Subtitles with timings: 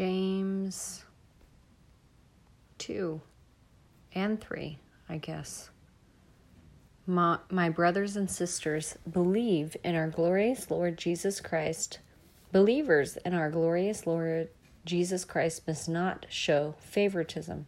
[0.00, 1.04] James
[2.78, 3.20] 2
[4.14, 4.78] and 3,
[5.10, 5.68] I guess.
[7.06, 11.98] My, my brothers and sisters, believe in our glorious Lord Jesus Christ.
[12.50, 14.48] Believers in our glorious Lord
[14.86, 17.66] Jesus Christ must not show favoritism.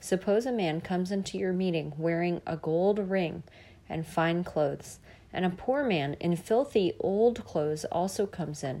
[0.00, 3.42] Suppose a man comes into your meeting wearing a gold ring
[3.86, 4.98] and fine clothes,
[5.30, 8.80] and a poor man in filthy old clothes also comes in.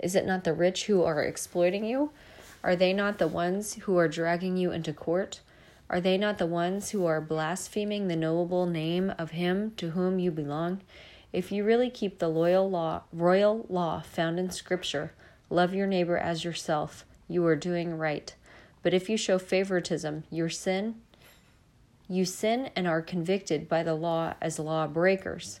[0.00, 2.10] Is it not the rich who are exploiting you?
[2.64, 5.40] Are they not the ones who are dragging you into court?
[5.88, 10.18] Are they not the ones who are blaspheming the noble name of him to whom
[10.18, 10.80] you belong?
[11.32, 15.12] If you really keep the loyal law, royal law found in Scripture,
[15.48, 18.34] love your neighbor as yourself, you are doing right.
[18.82, 20.96] But if you show favoritism, your sin,
[22.08, 25.60] you sin and are convicted by the law as lawbreakers.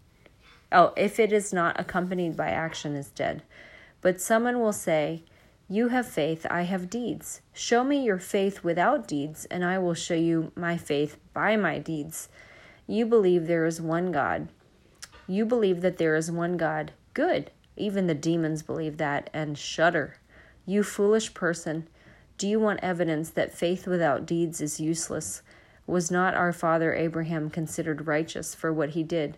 [0.71, 3.43] Oh, if it is not accompanied by action, is dead.
[3.99, 5.23] But someone will say,
[5.67, 7.41] You have faith, I have deeds.
[7.53, 11.77] Show me your faith without deeds, and I will show you my faith by my
[11.77, 12.29] deeds.
[12.87, 14.47] You believe there is one God.
[15.27, 16.93] You believe that there is one God.
[17.13, 17.51] Good.
[17.75, 20.17] Even the demons believe that and shudder.
[20.65, 21.87] You foolish person,
[22.37, 25.41] do you want evidence that faith without deeds is useless?
[25.85, 29.37] Was not our father Abraham considered righteous for what he did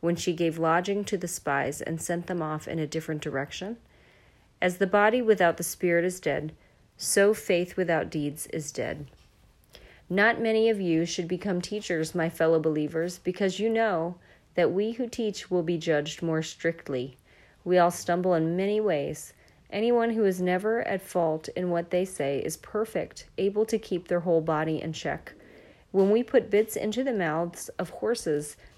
[0.00, 3.76] When she gave lodging to the spies and sent them off in a different direction?
[4.62, 6.52] As the body without the spirit is dead,
[6.96, 9.06] so faith without deeds is dead.
[10.08, 14.16] Not many of you should become teachers, my fellow believers, because you know
[14.54, 17.16] that we who teach will be judged more strictly.
[17.64, 19.32] We all stumble in many ways.
[19.70, 24.08] Anyone who is never at fault in what they say is perfect, able to keep
[24.08, 25.32] their whole body in check.
[25.92, 28.56] When we put bits into the mouths of horses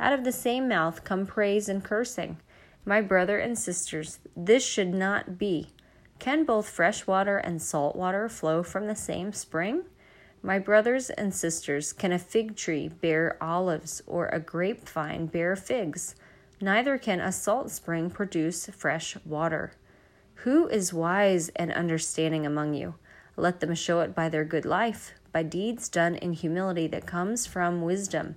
[0.00, 2.38] Out of the same mouth come praise and cursing.
[2.84, 5.68] My brother and sisters, this should not be.
[6.18, 9.84] Can both fresh water and salt water flow from the same spring?
[10.42, 16.14] My brothers and sisters, can a fig tree bear olives or a grapevine bear figs?
[16.60, 19.72] Neither can a salt spring produce fresh water.
[20.44, 22.96] Who is wise and understanding among you?
[23.36, 27.46] Let them show it by their good life, by deeds done in humility that comes
[27.46, 28.36] from wisdom.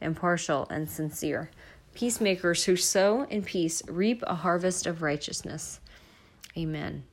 [0.00, 1.50] impartial and sincere.
[1.94, 5.80] Peacemakers who sow in peace reap a harvest of righteousness.
[6.56, 7.04] Amen.